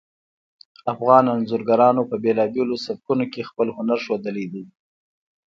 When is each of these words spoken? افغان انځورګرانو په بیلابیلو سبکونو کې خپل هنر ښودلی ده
افغان 0.93 1.25
انځورګرانو 1.35 2.01
په 2.09 2.15
بیلابیلو 2.23 2.75
سبکونو 2.85 3.25
کې 3.33 3.47
خپل 3.49 3.67
هنر 3.77 3.97
ښودلی 4.05 4.45
ده 4.53 4.61